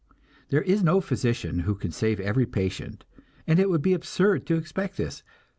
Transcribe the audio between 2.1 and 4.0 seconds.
every patient, and it would be